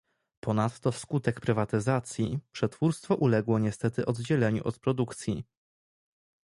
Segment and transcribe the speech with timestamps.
[0.39, 5.43] Ponadto wskutek prywatyzacji przetwórstwo uległo niestety oddzieleniu od produkcji